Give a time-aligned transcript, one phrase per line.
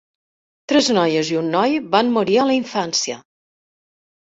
[0.71, 3.21] Tres noies i un noi van morir a la infància.